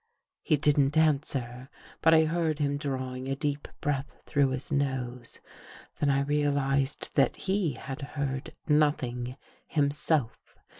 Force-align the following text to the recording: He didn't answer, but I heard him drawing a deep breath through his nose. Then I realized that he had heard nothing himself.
He 0.41 0.57
didn't 0.57 0.97
answer, 0.97 1.69
but 2.01 2.11
I 2.11 2.25
heard 2.25 2.57
him 2.57 2.75
drawing 2.77 3.27
a 3.27 3.35
deep 3.35 3.67
breath 3.81 4.23
through 4.25 4.49
his 4.49 4.71
nose. 4.71 5.39
Then 5.99 6.09
I 6.09 6.21
realized 6.21 7.11
that 7.13 7.35
he 7.35 7.73
had 7.73 8.01
heard 8.01 8.55
nothing 8.67 9.37
himself. 9.67 10.55